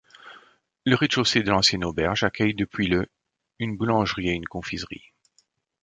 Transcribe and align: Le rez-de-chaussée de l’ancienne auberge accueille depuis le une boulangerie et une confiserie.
Le 0.83 0.95
rez-de-chaussée 0.95 1.43
de 1.43 1.51
l’ancienne 1.51 1.85
auberge 1.85 2.23
accueille 2.23 2.55
depuis 2.55 2.87
le 2.87 3.05
une 3.59 3.77
boulangerie 3.77 4.29
et 4.29 4.33
une 4.33 4.47
confiserie. 4.47 5.13